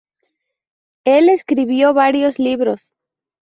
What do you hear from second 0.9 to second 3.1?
El escribió varios libros.